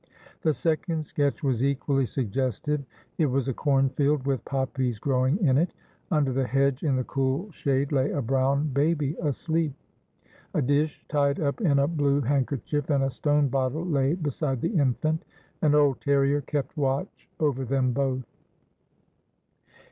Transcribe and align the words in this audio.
The 0.41 0.51
second 0.55 1.05
sketch 1.05 1.43
was 1.43 1.63
equally 1.63 2.07
suggestive; 2.07 2.83
it 3.19 3.27
was 3.27 3.47
a 3.47 3.53
cornfield 3.53 4.25
with 4.25 4.43
poppies 4.45 4.97
growing 4.97 5.37
in 5.45 5.59
it; 5.59 5.75
under 6.09 6.33
the 6.33 6.47
hedge 6.47 6.81
in 6.81 6.95
the 6.95 7.03
cool 7.03 7.51
shade 7.51 7.91
lay 7.91 8.09
a 8.09 8.19
brown 8.19 8.69
baby 8.69 9.15
asleep. 9.21 9.75
A 10.55 10.61
dish 10.63 11.05
tied 11.07 11.39
up 11.39 11.61
in 11.61 11.77
a 11.77 11.87
blue 11.87 12.19
handkerchief 12.19 12.89
and 12.89 13.03
a 13.03 13.11
stone 13.11 13.47
bottle 13.47 13.85
lay 13.85 14.15
beside 14.15 14.59
the 14.61 14.75
infant; 14.75 15.23
an 15.61 15.75
old 15.75 16.01
terrier 16.01 16.41
kept 16.41 16.75
watch 16.77 17.29
over 17.39 17.63
them 17.63 17.91
both. 17.91 18.23